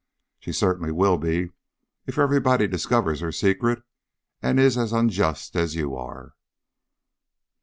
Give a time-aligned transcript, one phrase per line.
[0.39, 1.51] "She certainly will be
[2.07, 3.83] if everybody discovers her secret
[4.41, 6.33] and is as unjust as you are."